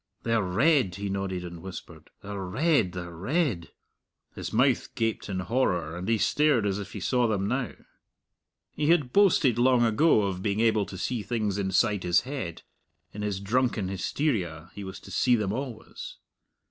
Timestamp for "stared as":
6.17-6.79